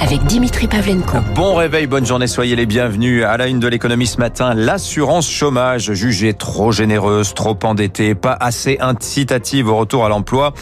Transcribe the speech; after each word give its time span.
avec 0.00 0.24
Dimitri 0.24 0.66
Pavlenko. 0.66 1.18
Bon 1.34 1.54
réveil, 1.54 1.86
bonne 1.86 2.04
journée, 2.04 2.26
soyez 2.26 2.56
les 2.56 2.66
bienvenus. 2.66 3.24
À 3.24 3.36
la 3.36 3.46
une 3.46 3.60
de 3.60 3.68
l'économie 3.68 4.06
ce 4.06 4.18
matin, 4.18 4.54
l'assurance 4.54 5.30
chômage 5.30 5.92
jugée 5.92 6.34
trop 6.34 6.72
généreuse, 6.72 7.34
trop 7.34 7.58
endettée, 7.62 8.14
pas 8.14 8.36
assez 8.38 8.78
incitative 8.80 9.68
au 9.68 9.76
retour 9.76 10.04
à 10.04 10.08
l'emploi. 10.08 10.54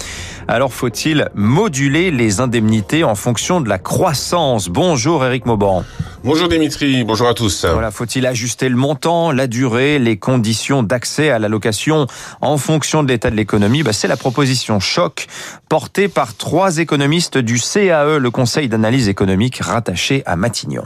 Alors 0.47 0.73
faut-il 0.73 1.29
moduler 1.35 2.11
les 2.11 2.41
indemnités 2.41 3.05
en 3.05 3.15
fonction 3.15 3.61
de 3.61 3.69
la 3.69 3.79
croissance? 3.79 4.69
Bonjour 4.69 5.25
Eric 5.25 5.47
Mauban. 5.47 5.85
Bonjour 6.23 6.49
Dimitri, 6.49 7.03
bonjour 7.03 7.29
à 7.29 7.35
tous. 7.35 7.65
Voilà, 7.65 7.91
faut-il 7.91 8.27
ajuster 8.27 8.69
le 8.69 8.77
montant, 8.77 9.33
la 9.33 9.47
durée, 9.47 9.99
les 9.99 10.19
conditions 10.19 10.83
d'accès 10.83 11.31
à 11.31 11.39
l'allocation 11.39 12.07
en 12.43 12.59
fonction 12.59 13.03
de 13.03 13.09
l'état 13.09 13.31
de 13.31 13.37
l'économie? 13.37 13.83
Bah, 13.83 13.95
C'est 13.95 14.09
la 14.09 14.19
proposition 14.19 14.81
choc 14.81 15.29
portée 15.71 16.09
par 16.09 16.37
trois 16.37 16.77
économistes 16.77 17.39
du 17.39 17.59
CAE, 17.59 18.19
le 18.19 18.31
Conseil 18.31 18.69
d'analyse 18.69 19.09
économique 19.09 19.30
rattaché 19.61 20.23
à 20.27 20.37
Matignon. 20.37 20.85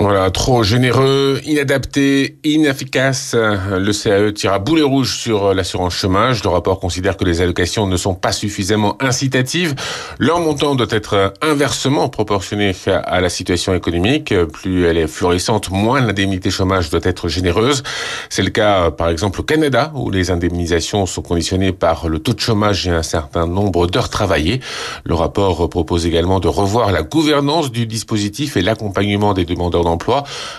Voilà, 0.00 0.28
trop 0.30 0.64
généreux, 0.64 1.40
inadapté, 1.46 2.36
inefficace. 2.44 3.34
Le 3.34 3.92
CAE 3.92 4.32
tire 4.32 4.52
à 4.52 4.58
boulet 4.58 4.82
rouge 4.82 5.16
sur 5.16 5.54
l'assurance 5.54 5.94
chômage. 5.94 6.42
Le 6.42 6.50
rapport 6.50 6.80
considère 6.80 7.16
que 7.16 7.24
les 7.24 7.40
allocations 7.40 7.86
ne 7.86 7.96
sont 7.96 8.14
pas 8.14 8.32
suffisamment 8.32 9.00
incitatives. 9.00 9.74
Leur 10.18 10.40
montant 10.40 10.74
doit 10.74 10.88
être 10.90 11.32
inversement 11.40 12.08
proportionné 12.08 12.74
à 12.86 13.20
la 13.20 13.28
situation 13.30 13.72
économique. 13.72 14.34
Plus 14.52 14.84
elle 14.84 14.98
est 14.98 15.06
florissante, 15.06 15.70
moins 15.70 16.00
l'indemnité 16.00 16.50
chômage 16.50 16.90
doit 16.90 17.00
être 17.04 17.28
généreuse. 17.28 17.82
C'est 18.28 18.42
le 18.42 18.50
cas, 18.50 18.90
par 18.90 19.08
exemple, 19.08 19.40
au 19.40 19.44
Canada, 19.44 19.90
où 19.94 20.10
les 20.10 20.30
indemnisations 20.30 21.06
sont 21.06 21.22
conditionnées 21.22 21.72
par 21.72 22.08
le 22.08 22.18
taux 22.18 22.34
de 22.34 22.40
chômage 22.40 22.86
et 22.88 22.90
un 22.90 23.04
certain 23.04 23.46
nombre 23.46 23.86
d'heures 23.86 24.10
travaillées. 24.10 24.60
Le 25.04 25.14
rapport 25.14 25.70
propose 25.70 26.04
également 26.04 26.40
de 26.40 26.48
revoir 26.48 26.92
la 26.92 27.02
gouvernance 27.02 27.70
du 27.70 27.86
dispositif 27.86 28.58
et 28.58 28.60
l'accompagnement 28.60 29.32
des 29.32 29.46
demandeurs 29.46 29.84
d'emploi. 29.84 29.93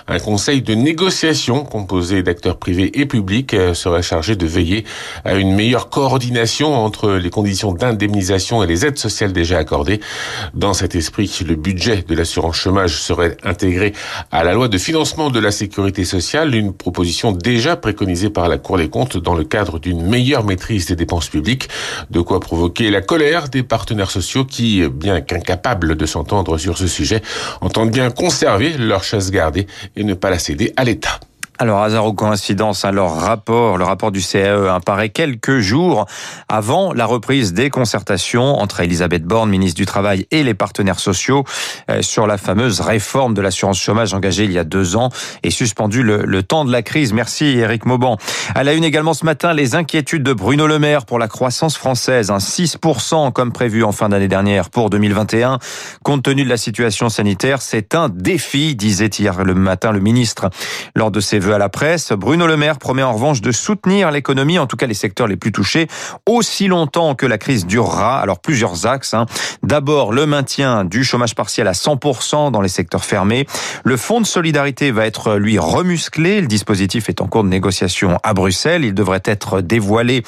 Un 0.07 0.19
conseil 0.19 0.61
de 0.61 0.73
négociation 0.73 1.63
composé 1.63 2.23
d'acteurs 2.23 2.57
privés 2.57 2.99
et 2.99 3.05
publics 3.05 3.53
euh, 3.53 3.73
serait 3.73 4.01
chargé 4.01 4.35
de 4.35 4.45
veiller 4.45 4.85
à 5.23 5.35
une 5.35 5.53
meilleure 5.53 5.89
coordination 5.89 6.73
entre 6.73 7.11
les 7.13 7.29
conditions 7.29 7.73
d'indemnisation 7.73 8.63
et 8.63 8.67
les 8.67 8.85
aides 8.85 8.97
sociales 8.97 9.33
déjà 9.33 9.57
accordées. 9.57 9.99
Dans 10.53 10.73
cet 10.73 10.95
esprit, 10.95 11.31
le 11.47 11.55
budget 11.55 12.03
de 12.07 12.15
l'assurance 12.15 12.55
chômage 12.55 13.01
serait 13.01 13.37
intégré 13.43 13.93
à 14.31 14.43
la 14.43 14.53
loi 14.53 14.67
de 14.67 14.77
financement 14.77 15.29
de 15.29 15.39
la 15.39 15.51
sécurité 15.51 16.05
sociale, 16.05 16.55
une 16.55 16.73
proposition 16.73 17.31
déjà 17.31 17.75
préconisée 17.75 18.29
par 18.29 18.47
la 18.47 18.57
Cour 18.57 18.77
des 18.77 18.89
comptes 18.89 19.17
dans 19.17 19.35
le 19.35 19.43
cadre 19.43 19.79
d'une 19.79 20.01
meilleure 20.05 20.43
maîtrise 20.43 20.85
des 20.85 20.95
dépenses 20.95 21.29
publiques, 21.29 21.69
de 22.09 22.21
quoi 22.21 22.39
provoquer 22.39 22.89
la 22.89 23.01
colère 23.01 23.49
des 23.49 23.63
partenaires 23.63 24.11
sociaux 24.11 24.45
qui, 24.45 24.87
bien 24.87 25.21
qu'incapables 25.21 25.95
de 25.95 26.05
s'entendre 26.05 26.57
sur 26.57 26.77
ce 26.77 26.87
sujet, 26.87 27.21
entendent 27.61 27.91
bien 27.91 28.09
conserver 28.09 28.77
leur 28.77 29.03
se 29.19 29.31
garder 29.31 29.67
et 29.95 30.03
ne 30.03 30.13
pas 30.13 30.29
la 30.29 30.39
céder 30.39 30.73
à 30.75 30.83
l'État. 30.83 31.19
Alors, 31.57 31.81
hasard 31.81 32.05
ou 32.05 32.13
coïncidence, 32.13 32.83
hein, 32.83 32.91
leur 32.91 33.15
rapport, 33.15 33.77
le 33.77 33.85
rapport 33.85 34.11
du 34.11 34.21
CAE 34.21 34.67
apparaît 34.73 35.07
quelques 35.07 35.59
jours 35.59 36.05
avant 36.49 36.91
la 36.91 37.05
reprise 37.05 37.53
des 37.53 37.69
concertations 37.69 38.59
entre 38.59 38.81
Elisabeth 38.81 39.23
Borne, 39.23 39.49
ministre 39.49 39.77
du 39.77 39.85
Travail, 39.85 40.27
et 40.31 40.43
les 40.43 40.53
partenaires 40.53 40.99
sociaux 40.99 41.45
euh, 41.89 42.01
sur 42.01 42.27
la 42.27 42.37
fameuse 42.37 42.81
réforme 42.81 43.33
de 43.33 43.41
l'assurance 43.41 43.79
chômage 43.79 44.13
engagée 44.13 44.43
il 44.43 44.51
y 44.51 44.59
a 44.59 44.65
deux 44.65 44.97
ans 44.97 45.09
et 45.43 45.49
suspendue 45.49 46.03
le, 46.03 46.43
temps 46.43 46.65
de 46.65 46.71
la 46.73 46.81
crise. 46.81 47.13
Merci 47.13 47.45
Eric 47.45 47.85
Mauban. 47.85 48.17
À 48.53 48.65
la 48.65 48.73
une 48.73 48.83
également 48.83 49.13
ce 49.13 49.23
matin, 49.23 49.53
les 49.53 49.75
inquiétudes 49.75 50.23
de 50.23 50.33
Bruno 50.33 50.67
Le 50.67 50.77
Maire 50.77 51.05
pour 51.05 51.19
la 51.19 51.29
croissance 51.29 51.77
française, 51.77 52.31
un 52.31 52.37
6% 52.37 53.31
comme 53.31 53.53
prévu 53.53 53.85
en 53.85 53.93
fin 53.93 54.09
d'année 54.09 54.27
dernière 54.27 54.69
pour 54.69 54.89
2021. 54.89 55.59
Compte 56.03 56.23
tenu 56.23 56.43
de 56.43 56.49
la 56.49 56.57
situation 56.57 57.07
sanitaire, 57.07 57.61
c'est 57.61 57.95
un 57.95 58.09
défi, 58.09 58.75
disait 58.75 59.07
hier 59.07 59.43
le 59.43 59.55
matin 59.55 59.93
le 59.93 60.01
ministre 60.01 60.49
lors 60.95 61.11
de 61.11 61.21
ses 61.21 61.39
à 61.53 61.57
la 61.57 61.69
presse. 61.69 62.11
Bruno 62.11 62.47
Le 62.47 62.57
Maire 62.57 62.77
promet 62.77 63.03
en 63.03 63.13
revanche 63.13 63.41
de 63.41 63.51
soutenir 63.51 64.11
l'économie, 64.11 64.59
en 64.59 64.67
tout 64.67 64.77
cas 64.77 64.87
les 64.87 64.93
secteurs 64.93 65.27
les 65.27 65.37
plus 65.37 65.51
touchés, 65.51 65.87
aussi 66.25 66.67
longtemps 66.67 67.15
que 67.15 67.25
la 67.25 67.37
crise 67.37 67.65
durera. 67.65 68.19
Alors 68.19 68.39
plusieurs 68.39 68.85
axes. 68.85 69.13
Hein. 69.13 69.25
D'abord 69.63 70.13
le 70.13 70.25
maintien 70.25 70.85
du 70.85 71.03
chômage 71.03 71.35
partiel 71.35 71.67
à 71.67 71.73
100% 71.73 72.51
dans 72.51 72.61
les 72.61 72.69
secteurs 72.69 73.05
fermés. 73.05 73.47
Le 73.83 73.97
fonds 73.97 74.21
de 74.21 74.25
solidarité 74.25 74.91
va 74.91 75.05
être 75.05 75.35
lui 75.35 75.59
remusclé. 75.59 76.41
Le 76.41 76.47
dispositif 76.47 77.09
est 77.09 77.21
en 77.21 77.27
cours 77.27 77.43
de 77.43 77.49
négociation 77.49 78.19
à 78.23 78.33
Bruxelles. 78.33 78.85
Il 78.85 78.93
devrait 78.93 79.23
être 79.25 79.61
dévoilé 79.61 80.23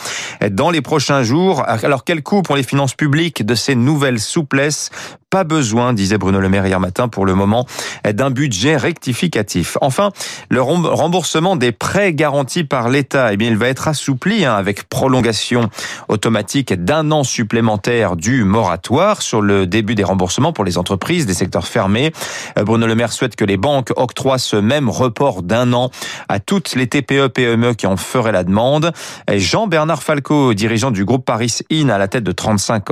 dans 0.52 0.70
les 0.70 0.82
prochains 0.82 1.24
jours. 1.24 1.64
Alors 1.66 2.04
quel 2.04 2.24
coût 2.24 2.42
pour 2.42 2.56
les 2.56 2.64
finances 2.64 2.94
publiques 2.94 3.46
de 3.46 3.56
ces 3.56 3.76
nouvelles 3.76 4.20
souplesses 4.20 4.92
pas 5.30 5.44
besoin, 5.44 5.94
disait 5.94 6.18
Bruno 6.18 6.40
Le 6.40 6.50
Maire 6.50 6.66
hier 6.66 6.80
matin, 6.80 7.08
pour 7.08 7.26
le 7.26 7.36
moment, 7.36 7.66
d'un 8.06 8.30
budget 8.30 8.78
rectificatif. 8.78 9.78
Enfin, 9.82 10.12
le 10.50 10.62
remboursement 10.62 11.56
des 11.56 11.72
prêts 11.72 12.14
garantis 12.14 12.64
par 12.64 12.90
l'État, 12.90 13.34
eh 13.34 13.38
bien, 13.38 13.50
il 13.50 13.58
va 13.58 13.68
être 13.68 13.88
assoupli 13.88 14.46
hein, 14.46 14.56
avec 14.56 14.88
prolongation 14.90 15.70
automatique 16.08 16.74
d'un 16.74 17.12
an 17.12 17.24
supplémentaire 17.24 18.16
du 18.16 18.44
moratoire 18.44 19.22
sur 19.22 19.42
le 19.42 19.68
début 19.68 19.96
des 19.96 20.04
remboursements 20.04 20.54
pour 20.54 20.64
les 20.64 20.78
entreprises 20.78 21.26
des 21.26 21.34
secteurs 21.34 21.68
fermés. 21.68 22.12
Euh, 22.58 22.64
Bruno 22.64 22.88
Le 22.88 22.96
Maire 22.96 23.12
souhaite 23.12 23.36
que 23.36 23.46
les 23.46 23.58
banques 23.58 23.92
octroient 23.96 24.38
ce 24.38 24.56
même 24.56 24.90
report 24.90 25.44
d'un 25.44 25.74
an 25.74 25.92
à 26.30 26.40
toutes 26.40 26.76
les 26.76 26.88
TPE 26.88 27.28
PME 27.28 27.74
qui 27.74 27.88
en 27.88 27.98
feraient 27.98 28.32
la 28.32 28.44
demande. 28.44 28.92
Jean-Bernard 29.32 30.04
Falco, 30.04 30.54
dirigeant 30.54 30.92
du 30.92 31.06
groupe 31.06 31.26
Paris 31.26 31.60
Inn 31.72 31.92
à 31.92 31.98
la 31.98 32.08
tête 32.08 32.24
de 32.24 32.32
35 32.32 32.86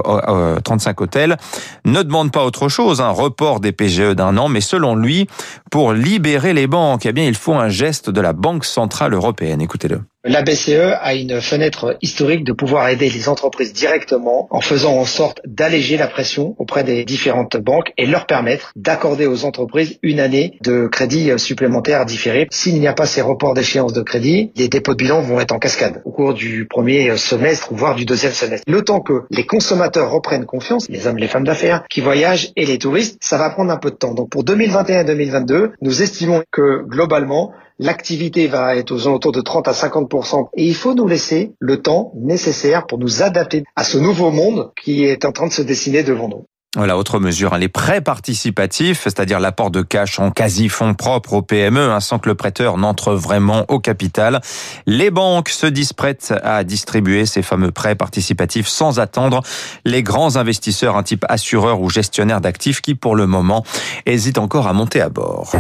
35 0.64 1.02
euh, 1.02 1.04
hôtels, 1.04 1.38
ne 1.86 2.02
demande 2.02 2.25
pas 2.32 2.46
autre 2.46 2.70
chose, 2.70 3.02
un 3.02 3.10
report 3.10 3.60
des 3.60 3.72
PGE 3.72 4.16
d'un 4.16 4.38
an, 4.38 4.50
mais 4.50 4.62
selon 4.62 4.96
lui, 4.96 5.28
pour 5.72 5.94
libérer 5.94 6.54
les 6.54 6.68
banques, 6.68 7.06
eh 7.06 7.14
bien, 7.14 7.26
il 7.26 7.36
faut 7.36 7.54
un 7.54 7.70
geste 7.70 8.10
de 8.10 8.22
la 8.22 8.34
Banque 8.34 8.66
Centrale 8.66 9.14
Européenne. 9.14 9.62
Écoutez-le. 9.62 10.02
La 10.28 10.42
BCE 10.42 10.98
a 11.02 11.14
une 11.14 11.40
fenêtre 11.40 12.00
historique 12.02 12.44
de 12.44 12.52
pouvoir 12.52 12.90
aider 12.90 13.12
les 13.12 13.30
entreprises 13.30 13.74
directement 13.74 14.48
en 14.50 14.60
faisant 14.60 14.98
en 14.98 15.06
sorte 15.06 15.40
d'alléger 15.46 15.98
la 15.98 16.08
pression 16.08 16.56
auprès 16.58 16.84
des 16.84 17.06
différentes 17.06 17.58
banques 17.58 17.94
et 17.96 18.08
leur 18.08 18.26
permettre 18.26 18.72
d'accorder 18.76 19.28
aux 19.28 19.46
entreprises 19.46 20.00
une 20.02 20.20
année 20.20 20.58
de 20.62 20.88
crédit 20.88 21.30
supplémentaire 21.38 22.08
différé. 22.08 22.48
S'il 22.50 22.80
n'y 22.80 22.88
a 22.88 22.94
pas 22.94 23.06
ces 23.06 23.22
reports 23.22 23.54
d'échéance 23.54 23.94
de 23.94 24.02
crédit, 24.02 24.52
les 24.56 24.68
dépôts 24.68 24.94
de 24.94 24.98
bilan 24.98 25.22
vont 25.22 25.40
être 25.40 25.52
en 25.52 25.60
cascade 25.60 26.02
au 26.06 26.12
cours 26.12 26.34
du 26.34 26.66
premier 26.66 27.16
semestre, 27.18 27.68
voire 27.72 27.94
du 27.94 28.06
deuxième 28.06 28.34
semestre. 28.34 28.66
Le 28.68 28.82
temps 28.82 29.02
que 29.02 29.26
les 29.30 29.46
consommateurs 29.46 30.10
reprennent 30.10 30.48
confiance, 30.48 30.90
les 30.90 31.06
hommes, 31.06 31.18
les 31.18 31.28
femmes 31.28 31.46
d'affaires 31.46 31.84
qui 31.88 32.02
voyagent 32.02 32.52
et 32.56 32.66
les 32.66 32.80
touristes, 32.80 33.20
ça 33.22 33.38
va 33.38 33.52
prendre 33.52 33.72
un 33.72 33.78
peu 33.78 33.92
de 33.92 33.96
temps. 33.96 34.16
Donc 34.16 34.32
pour 34.32 34.44
2021-2022, 34.44 35.74
nous 35.84 36.02
estimons 36.02 36.42
que 36.50 36.82
globalement, 36.82 37.52
l'activité 37.80 38.48
va 38.48 38.76
être 38.76 38.92
aux 38.92 39.08
alentours 39.08 39.32
de 39.32 39.42
30 39.42 39.68
à 39.68 39.74
50 39.74 40.14
et 40.56 40.66
il 40.66 40.76
faut 40.76 40.94
nous 40.94 41.08
laisser 41.08 41.54
le 41.60 41.82
temps 41.82 42.12
nécessaire 42.16 42.86
pour 42.86 42.98
nous 42.98 43.22
adapter 43.22 43.64
à 43.76 43.84
ce 43.84 43.98
nouveau 43.98 44.32
monde 44.32 44.72
qui 44.82 45.04
est 45.06 45.26
en 45.26 45.32
train 45.32 45.48
de 45.48 45.54
se 45.54 45.62
dessiner 45.62 46.04
devant 46.04 46.30
nous. 46.30 46.46
Voilà, 46.76 46.98
autre 46.98 47.20
mesure, 47.20 47.54
hein, 47.54 47.58
les 47.58 47.70
prêts 47.70 48.02
participatifs, 48.02 49.04
c'est-à-dire 49.04 49.40
l'apport 49.40 49.72
de 49.72 49.82
cash 49.82 50.20
en 50.20 50.30
quasi-fonds 50.30 50.94
propres 50.94 51.34
aux 51.34 51.42
PME, 51.42 51.90
hein, 51.92 52.02
sans 52.02 52.20
que 52.20 52.28
le 52.28 52.36
prêteur 52.36 52.78
n'entre 52.78 53.14
vraiment 53.14 53.64
au 53.70 53.80
capital. 53.80 54.42
Les 54.86 55.10
banques 55.10 55.48
se 55.48 55.68
disent 55.68 55.94
prêtes 55.94 56.34
à 56.44 56.66
distribuer 56.66 57.26
ces 57.26 57.44
fameux 57.44 57.72
prêts 57.72 57.96
participatifs 57.96 58.68
sans 58.68 59.00
attendre 59.00 59.42
les 59.86 60.04
grands 60.04 60.36
investisseurs, 60.36 60.98
un 60.98 61.04
type 61.04 61.26
assureur 61.30 61.80
ou 61.80 61.90
gestionnaire 61.90 62.42
d'actifs 62.42 62.82
qui, 62.82 62.94
pour 62.94 63.16
le 63.16 63.26
moment, 63.26 63.64
hésitent 64.06 64.38
encore 64.38 64.68
à 64.68 64.74
monter 64.74 65.00
à 65.00 65.08
bord. 65.08 65.56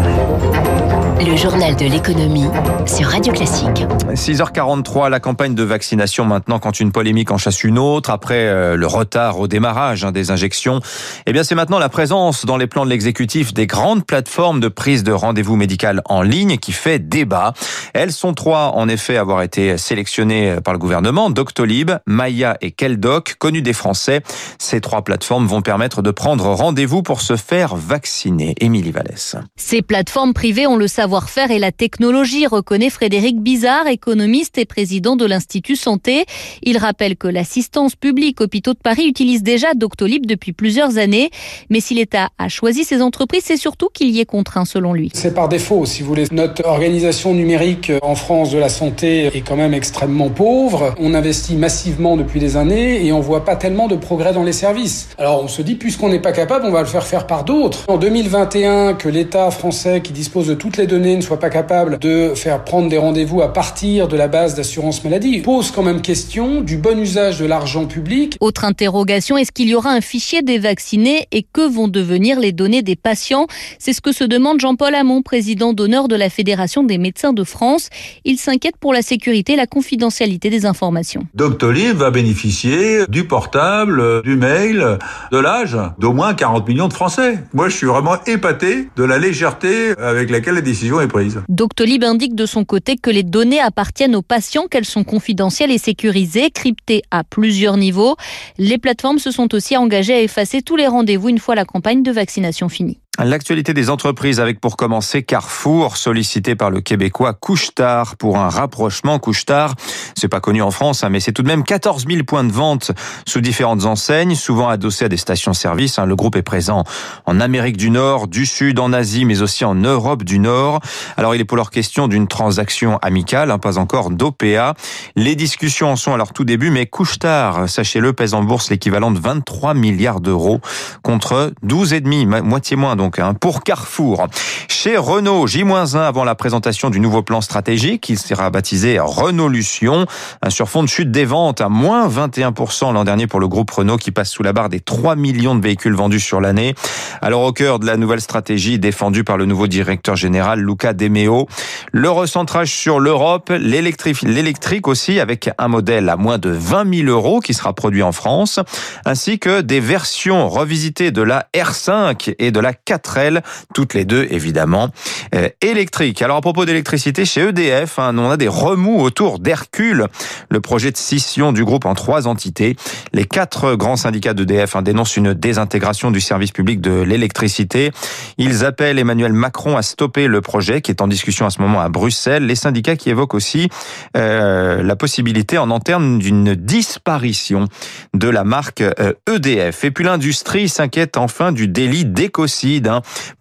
Le 1.17 1.35
journal 1.37 1.77
de 1.77 1.85
l'économie 1.85 2.49
sur 2.85 3.07
Radio 3.07 3.31
Classique. 3.31 3.85
6h43, 4.13 5.09
la 5.09 5.21
campagne 5.21 5.55
de 5.55 5.63
vaccination 5.63 6.25
maintenant 6.25 6.59
quand 6.59 6.79
une 6.81 6.91
polémique 6.91 7.31
en 7.31 7.37
chasse 7.37 7.63
une 7.63 7.79
autre, 7.79 8.09
après 8.09 8.47
euh, 8.47 8.75
le 8.75 8.85
retard 8.85 9.39
au 9.39 9.47
démarrage 9.47 10.03
hein, 10.03 10.11
des 10.11 10.29
injections. 10.29 10.81
Eh 11.25 11.33
bien, 11.33 11.43
c'est 11.43 11.55
maintenant 11.55 11.79
la 11.79 11.89
présence 11.89 12.45
dans 12.45 12.57
les 12.57 12.67
plans 12.67 12.85
de 12.85 12.89
l'exécutif 12.89 13.53
des 13.53 13.67
grandes 13.67 14.05
plateformes 14.05 14.59
de 14.59 14.67
prise 14.67 15.03
de 15.03 15.11
rendez-vous 15.11 15.55
médical 15.55 16.01
en 16.05 16.21
ligne 16.21 16.57
qui 16.57 16.71
fait 16.71 16.99
débat. 16.99 17.53
Elles 17.93 18.11
sont 18.11 18.33
trois, 18.33 18.73
en 18.75 18.87
effet, 18.87 19.17
à 19.17 19.21
avoir 19.21 19.41
été 19.41 19.77
sélectionnées 19.77 20.57
par 20.63 20.73
le 20.73 20.79
gouvernement. 20.79 21.29
Doctolib, 21.29 21.91
Maya 22.05 22.57
et 22.61 22.71
Keldoc, 22.71 23.35
connus 23.39 23.61
des 23.61 23.73
Français. 23.73 24.21
Ces 24.59 24.81
trois 24.81 25.03
plateformes 25.03 25.47
vont 25.47 25.61
permettre 25.61 26.01
de 26.01 26.11
prendre 26.11 26.45
rendez-vous 26.45 27.03
pour 27.03 27.21
se 27.21 27.35
faire 27.35 27.75
vacciner. 27.75 28.55
Émilie 28.59 28.91
Vallès. 28.91 29.35
Ces 29.55 29.81
plateformes 29.81 30.33
privées 30.33 30.67
ont 30.67 30.77
le 30.77 30.87
savoir-faire 30.87 31.51
et 31.51 31.59
la 31.59 31.71
technologie, 31.71 32.47
reconnaît 32.47 32.89
Frédéric 32.89 33.41
Bizarre, 33.41 33.87
économiste 33.87 34.57
et 34.57 34.65
président 34.65 35.15
de 35.15 35.25
l'Institut 35.25 35.75
Santé. 35.75 36.25
Il 36.63 36.77
rappelle 36.77 37.17
que 37.17 37.27
l'assistance 37.27 37.95
publique 37.95 38.41
Hôpitaux 38.41 38.73
de 38.73 38.79
Paris 38.79 39.07
utilise 39.07 39.43
déjà 39.43 39.73
Doctolib 39.73 40.25
depuis 40.25 40.53
plusieurs 40.53 40.94
années. 40.97 41.29
Mais 41.69 41.79
si 41.79 41.93
l'État 41.93 42.29
a 42.37 42.49
choisi 42.49 42.83
ces 42.83 43.01
entreprises, 43.01 43.43
c'est 43.45 43.57
surtout 43.57 43.89
qu'il 43.93 44.09
y 44.09 44.19
est 44.19 44.25
contraint 44.25 44.65
selon 44.65 44.93
lui. 44.93 45.11
C'est 45.13 45.33
par 45.33 45.49
défaut, 45.49 45.85
si 45.85 46.01
vous 46.01 46.09
voulez. 46.09 46.25
Notre 46.31 46.65
organisation 46.65 47.33
numérique 47.33 47.91
en 48.01 48.15
France 48.15 48.51
de 48.51 48.57
la 48.57 48.69
santé 48.69 49.27
est 49.33 49.41
quand 49.41 49.55
même 49.55 49.73
extrêmement 49.73 50.29
pauvre. 50.29 50.93
On 50.99 51.13
investit 51.13 51.55
massivement 51.55 52.17
depuis 52.17 52.39
des 52.39 52.57
années 52.57 53.05
et 53.05 53.11
on 53.11 53.19
voit 53.19 53.45
pas 53.45 53.55
tellement 53.55 53.87
de 53.87 53.95
progrès 53.95 54.33
dans 54.33 54.43
les 54.43 54.53
services. 54.53 55.09
Alors 55.17 55.43
on 55.43 55.47
se 55.47 55.61
dit, 55.61 55.75
puisqu'on 55.75 56.09
n'est 56.09 56.19
pas 56.19 56.31
capable, 56.31 56.65
on 56.65 56.71
va 56.71 56.81
le 56.81 56.87
faire 56.87 57.05
faire 57.05 57.27
par 57.27 57.43
d'autres. 57.43 57.85
En 57.87 57.97
2021, 57.97 58.93
que 58.93 59.09
l'État 59.09 59.51
français 59.51 60.01
qui 60.01 60.13
dispose 60.13 60.47
de 60.47 60.53
toutes 60.53 60.77
les 60.77 60.87
données 60.87 61.15
ne 61.15 61.21
soit 61.21 61.39
pas 61.39 61.49
capable 61.49 61.99
de 61.99 62.33
faire 62.35 62.63
prendre 62.63 62.89
des 62.89 62.97
rendez-vous 62.97 63.41
à 63.41 63.53
partir 63.53 64.07
de 64.07 64.17
la 64.17 64.27
base 64.27 64.55
d'assurance 64.55 65.03
maladie 65.03 65.39
pose 65.39 65.71
quand 65.71 65.83
même 65.83 66.01
question 66.01 66.61
du 66.61 66.77
bon 66.77 66.99
usage 66.99 67.39
de 67.39 67.45
l'argent 67.45 67.85
public. 67.85 68.37
Autre 68.39 68.65
interrogation, 68.65 69.37
est-ce 69.37 69.51
qu'il 69.51 69.69
y 69.69 69.75
aura 69.75 69.91
un 69.91 70.01
fichier 70.01 70.41
des 70.41 70.65
vaccinés 70.85 71.27
et 71.31 71.41
que 71.41 71.67
vont 71.67 71.87
devenir 71.87 72.39
les 72.39 72.51
données 72.51 72.83
des 72.83 72.95
patients 72.95 73.47
C'est 73.79 73.91
ce 73.91 74.01
que 74.01 74.11
se 74.11 74.23
demande 74.23 74.59
Jean-Paul 74.59 74.93
Hamon, 74.93 75.23
président 75.23 75.73
d'honneur 75.73 76.07
de 76.07 76.15
la 76.15 76.29
Fédération 76.29 76.83
des 76.83 76.99
médecins 76.99 77.33
de 77.33 77.43
France. 77.43 77.89
Il 78.23 78.37
s'inquiète 78.37 78.77
pour 78.79 78.93
la 78.93 79.01
sécurité 79.01 79.53
et 79.53 79.55
la 79.55 79.65
confidentialité 79.65 80.51
des 80.51 80.67
informations. 80.67 81.25
Doctolib 81.33 81.97
va 81.97 82.11
bénéficier 82.11 83.07
du 83.07 83.23
portable, 83.23 84.21
du 84.21 84.35
mail, 84.35 84.99
de 85.31 85.37
l'âge 85.39 85.75
d'au 85.97 86.13
moins 86.13 86.35
40 86.35 86.67
millions 86.67 86.87
de 86.87 86.93
Français. 86.93 87.39
Moi, 87.53 87.67
je 87.69 87.77
suis 87.77 87.87
vraiment 87.87 88.23
épaté 88.27 88.89
de 88.95 89.03
la 89.03 89.17
légèreté 89.17 89.97
avec 89.97 90.29
laquelle 90.29 90.55
la 90.55 90.61
décision 90.61 91.01
est 91.01 91.07
prise. 91.07 91.41
Doctolib 91.49 92.03
indique 92.03 92.35
de 92.35 92.45
son 92.45 92.63
côté 92.63 92.95
que 92.95 93.09
les 93.09 93.23
données 93.23 93.59
appartiennent 93.59 94.15
aux 94.15 94.21
patients, 94.21 94.67
qu'elles 94.69 94.85
sont 94.85 95.03
confidentielles 95.03 95.71
et 95.71 95.79
sécurisées, 95.79 96.51
cryptées 96.51 97.01
à 97.09 97.23
plusieurs 97.23 97.77
niveaux. 97.77 98.17
Les 98.59 98.77
plateformes 98.77 99.17
se 99.17 99.31
sont 99.31 99.55
aussi 99.55 99.75
engagées 99.77 100.13
à 100.13 100.21
effacer 100.21 100.61
tous 100.65 100.75
les 100.75 100.87
rendez-vous 100.87 101.29
une 101.29 101.39
fois 101.39 101.55
la 101.55 101.63
campagne 101.63 102.03
de 102.03 102.11
vaccination 102.11 102.67
finie. 102.67 102.99
L'actualité 103.23 103.73
des 103.73 103.89
entreprises 103.89 104.41
avec 104.41 104.59
pour 104.59 104.75
commencer 104.75 105.23
Carrefour, 105.23 105.95
sollicité 105.95 106.53
par 106.55 106.69
le 106.69 106.81
Québécois 106.81 107.33
Couchetard 107.33 108.17
pour 108.17 108.37
un 108.37 108.49
rapprochement. 108.49 109.19
Couchetard, 109.19 109.75
c'est 110.15 110.27
pas 110.27 110.41
connu 110.41 110.61
en 110.61 110.69
France, 110.69 111.01
hein, 111.01 111.09
mais 111.09 111.21
c'est 111.21 111.31
tout 111.31 111.41
de 111.41 111.47
même 111.47 111.63
14 111.63 112.07
000 112.09 112.23
points 112.23 112.43
de 112.43 112.51
vente 112.51 112.91
sous 113.25 113.39
différentes 113.39 113.85
enseignes, 113.85 114.35
souvent 114.35 114.67
adossés 114.67 115.05
à 115.05 115.09
des 115.09 115.15
stations-service. 115.15 115.97
Hein. 115.97 116.05
Le 116.05 116.17
groupe 116.17 116.35
est 116.35 116.41
présent 116.41 116.83
en 117.25 117.39
Amérique 117.39 117.77
du 117.77 117.89
Nord, 117.89 118.27
du 118.27 118.45
Sud, 118.45 118.79
en 118.79 118.91
Asie, 118.91 119.23
mais 119.23 119.41
aussi 119.41 119.63
en 119.63 119.75
Europe 119.75 120.23
du 120.23 120.37
Nord. 120.37 120.81
Alors 121.15 121.35
il 121.35 121.41
est 121.41 121.45
pour 121.45 121.57
leur 121.57 121.71
question 121.71 122.09
d'une 122.09 122.27
transaction 122.27 122.97
amicale, 122.97 123.49
hein, 123.49 123.59
pas 123.59 123.77
encore 123.77 124.11
d'OPA. 124.11 124.73
Les 125.15 125.35
discussions 125.35 125.91
en 125.91 125.95
sont 125.95 126.13
à 126.13 126.17
leur 126.17 126.33
tout 126.33 126.43
début, 126.43 126.69
mais 126.69 126.85
Couchetard, 126.85 127.69
sachez-le, 127.69 128.11
pèse 128.11 128.33
en 128.33 128.43
bourse 128.43 128.69
l'équivalent 128.69 129.11
de 129.11 129.19
23 129.19 129.73
milliards 129.73 130.19
d'euros 130.19 130.59
contre 131.01 131.53
12,5, 131.65 132.41
moitié 132.41 132.75
moins 132.75 132.97
hein, 133.19 133.33
pour 133.33 133.63
Carrefour. 133.63 134.27
Chez 134.67 134.97
Renault, 134.97 135.47
J-1 135.47 135.97
avant 135.97 136.23
la 136.23 136.35
présentation 136.35 136.89
du 136.89 136.99
nouveau 136.99 137.23
plan 137.23 137.41
stratégique, 137.41 138.09
il 138.09 138.19
sera 138.19 138.49
baptisé 138.49 138.99
Renault-Lution, 138.99 140.05
sur 140.49 140.69
fond 140.69 140.83
de 140.83 140.87
chute 140.87 141.11
des 141.11 141.25
ventes 141.25 141.61
à 141.61 141.69
moins 141.69 142.07
21% 142.07 142.93
l'an 142.93 143.03
dernier 143.03 143.27
pour 143.27 143.39
le 143.39 143.47
groupe 143.47 143.71
Renault 143.71 143.97
qui 143.97 144.11
passe 144.11 144.29
sous 144.29 144.43
la 144.43 144.53
barre 144.53 144.69
des 144.69 144.79
3 144.79 145.15
millions 145.15 145.55
de 145.55 145.61
véhicules 145.61 145.95
vendus 145.95 146.19
sur 146.19 146.41
l'année. 146.41 146.75
Alors 147.21 147.43
au 147.43 147.51
cœur 147.51 147.79
de 147.79 147.85
la 147.85 147.97
nouvelle 147.97 148.21
stratégie 148.21 148.79
défendue 148.79 149.23
par 149.23 149.37
le 149.37 149.45
nouveau 149.45 149.67
directeur 149.67 150.15
général 150.15 150.59
Luca 150.59 150.93
De 150.93 151.07
Meo, 151.07 151.47
le 151.91 152.09
recentrage 152.09 152.71
sur 152.71 152.99
l'Europe, 152.99 153.51
l'électrique 153.51 154.87
aussi 154.87 155.19
avec 155.19 155.49
un 155.57 155.67
modèle 155.67 156.09
à 156.09 156.15
moins 156.15 156.37
de 156.37 156.49
20 156.49 157.05
000 157.05 157.09
euros 157.09 157.39
qui 157.39 157.53
sera 157.53 157.73
produit 157.73 158.03
en 158.03 158.11
France, 158.11 158.59
ainsi 159.05 159.39
que 159.39 159.61
des 159.61 159.79
versions 159.79 160.49
revisitées 160.49 161.11
de 161.11 161.21
la 161.21 161.47
R5 161.53 162.35
et 162.39 162.51
de 162.51 162.59
la 162.59 162.73
4 162.73 162.94
4L, 162.97 163.41
toutes 163.73 163.93
les 163.93 164.05
deux 164.05 164.27
évidemment 164.29 164.89
euh, 165.33 165.49
électriques. 165.61 166.21
Alors 166.21 166.37
à 166.37 166.41
propos 166.41 166.65
d'électricité, 166.65 167.25
chez 167.25 167.41
EDF, 167.41 167.99
hein, 167.99 168.17
on 168.17 168.29
a 168.29 168.37
des 168.37 168.47
remous 168.47 168.99
autour 168.99 169.39
d'Hercule, 169.39 170.07
le 170.49 170.61
projet 170.61 170.91
de 170.91 170.97
scission 170.97 171.51
du 171.51 171.63
groupe 171.63 171.85
en 171.85 171.93
trois 171.93 172.27
entités. 172.27 172.75
Les 173.13 173.25
quatre 173.25 173.75
grands 173.75 173.95
syndicats 173.95 174.33
d'EDF 174.33 174.75
hein, 174.75 174.81
dénoncent 174.81 175.17
une 175.17 175.33
désintégration 175.33 176.11
du 176.11 176.21
service 176.21 176.51
public 176.51 176.81
de 176.81 177.01
l'électricité. 177.01 177.91
Ils 178.37 178.65
appellent 178.65 178.99
Emmanuel 178.99 179.33
Macron 179.33 179.77
à 179.77 179.81
stopper 179.81 180.27
le 180.27 180.41
projet 180.41 180.81
qui 180.81 180.91
est 180.91 181.01
en 181.01 181.07
discussion 181.07 181.45
à 181.45 181.49
ce 181.49 181.61
moment 181.61 181.81
à 181.81 181.89
Bruxelles. 181.89 182.45
Les 182.45 182.55
syndicats 182.55 182.95
qui 182.95 183.09
évoquent 183.09 183.33
aussi 183.33 183.69
euh, 184.17 184.83
la 184.83 184.95
possibilité 184.95 185.57
en 185.57 185.71
interne 185.71 186.19
d'une 186.19 186.55
disparition 186.55 187.67
de 188.13 188.29
la 188.29 188.43
marque 188.43 188.81
EDF. 188.81 188.99
Euh, 188.99 189.13
e 189.27 189.85
Et 189.87 189.91
puis 189.91 190.03
l'industrie 190.03 190.69
s'inquiète 190.69 191.17
enfin 191.17 191.51
du 191.51 191.67
délit 191.67 192.05
d'écocide 192.05 192.84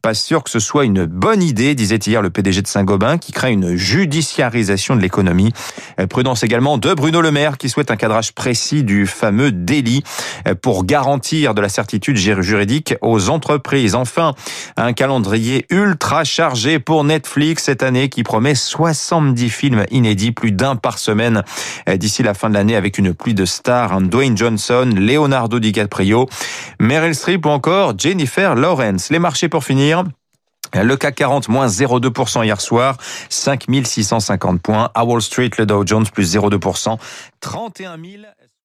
Pas 0.02 0.14
sûr 0.14 0.42
que 0.42 0.50
ce 0.50 0.58
soit 0.58 0.84
une 0.84 1.06
bonne 1.06 1.42
idée, 1.42 1.74
disait 1.74 1.96
hier 1.96 2.22
le 2.22 2.30
PDG 2.30 2.62
de 2.62 2.66
Saint-Gobain, 2.66 3.18
qui 3.18 3.32
craint 3.32 3.50
une 3.50 3.76
judiciarisation 3.76 4.96
de 4.96 5.00
l'économie. 5.00 5.52
Euh, 6.00 6.06
prudence 6.06 6.42
également 6.42 6.78
de 6.78 6.92
Bruno 6.94 7.20
Le 7.20 7.30
Maire, 7.30 7.58
qui 7.58 7.68
souhaite 7.68 7.90
un 7.90 7.96
cadrage 7.96 8.32
précis 8.32 8.84
du 8.84 9.06
fameux 9.06 9.52
délit 9.52 10.02
euh, 10.48 10.54
pour 10.54 10.84
garantir 10.84 11.54
de 11.54 11.60
la 11.60 11.68
certitude 11.68 12.16
juridique 12.16 12.94
aux 13.00 13.28
entreprises. 13.28 13.94
Enfin, 13.94 14.34
un 14.76 14.92
calendrier 14.92 15.66
ultra 15.70 16.24
chargé 16.24 16.78
pour 16.78 17.04
Netflix 17.04 17.64
cette 17.64 17.82
année 17.82 18.08
qui 18.08 18.22
promet 18.22 18.54
70 18.54 19.50
films 19.50 19.84
inédits, 19.90 20.32
plus 20.32 20.52
d'un 20.52 20.76
par 20.76 20.98
semaine 20.98 21.42
euh, 21.88 21.96
d'ici 21.96 22.22
la 22.22 22.34
fin 22.34 22.48
de 22.48 22.54
l'année 22.54 22.76
avec 22.76 22.98
une 22.98 23.14
pluie 23.14 23.34
de 23.34 23.44
stars, 23.44 23.92
hein. 23.92 24.00
Dwayne 24.00 24.36
Johnson, 24.36 24.90
Leonardo 24.94 25.58
DiCaprio, 25.58 26.28
Meryl 26.80 27.14
Streep 27.14 27.46
ou 27.46 27.48
encore 27.48 27.94
Jennifer 27.98 28.54
Lawrence. 28.54 29.10
Les 29.10 29.18
pour 29.48 29.64
finir. 29.64 30.04
Le 30.72 30.96
CAC 30.96 31.14
40 31.14 31.48
moins 31.48 31.66
0,2% 31.68 32.44
hier 32.44 32.60
soir, 32.60 32.96
5650 33.30 34.60
points. 34.60 34.90
À 34.94 35.04
Wall 35.04 35.22
Street, 35.22 35.50
le 35.58 35.66
Dow 35.66 35.86
Jones 35.86 36.06
plus 36.12 36.34
0,2%, 36.34 36.98
31 37.40 37.96
000. 37.96 38.22